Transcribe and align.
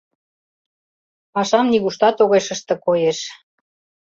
—Пашам 1.33 1.65
нигуштат 1.71 2.17
огеш 2.23 2.47
ыште, 2.55 2.73
коеш. 2.85 3.19